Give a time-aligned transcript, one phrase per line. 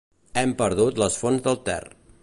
[0.41, 1.81] Hem perdut les fonts del Ter.